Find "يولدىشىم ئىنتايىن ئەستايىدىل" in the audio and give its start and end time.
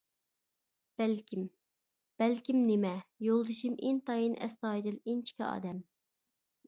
3.27-4.99